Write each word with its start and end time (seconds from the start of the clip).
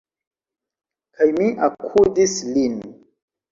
Kaj 1.19 1.27
mi 1.37 1.51
akuzis 1.69 2.37
lin! 2.57 2.83